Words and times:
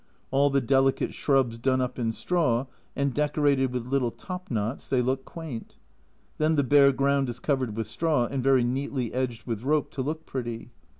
All 0.31 0.49
the 0.49 0.61
delicate 0.61 1.13
shrubs 1.13 1.59
done 1.59 1.79
up 1.79 1.99
in 1.99 2.11
straw, 2.11 2.65
and 2.95 3.13
decorated 3.13 3.71
with 3.71 3.85
little 3.85 4.09
top 4.09 4.49
knots, 4.49 4.89
they 4.89 4.99
look 4.99 5.25
quaint. 5.25 5.77
Then 6.39 6.55
the 6.55 6.63
bare 6.63 6.91
ground 6.91 7.29
is 7.29 7.39
covered 7.39 7.77
with 7.77 7.85
straw, 7.85 8.25
and 8.25 8.41
very 8.41 8.63
neatly 8.63 9.13
edged 9.13 9.43
with 9.45 9.61
rope 9.61 9.91
to 9.91 10.01
look 10.01 10.25
pretty. 10.25 10.71